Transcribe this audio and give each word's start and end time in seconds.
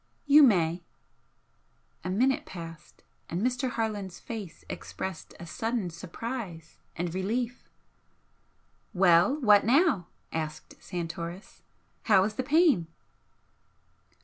"You 0.25 0.41
may." 0.41 0.81
A 2.03 2.09
minute 2.09 2.43
passed, 2.43 3.03
and 3.29 3.39
Mr. 3.43 3.69
Harland's 3.69 4.19
face 4.19 4.65
expressed 4.67 5.35
a 5.39 5.45
sudden 5.45 5.91
surprise 5.91 6.79
and 6.95 7.13
relief. 7.13 7.69
"Well! 8.95 9.39
What 9.41 9.63
now?" 9.63 10.07
asked 10.33 10.73
Santoris 10.81 11.61
"How 12.05 12.23
is 12.23 12.33
the 12.33 12.41
pain?" 12.41 12.87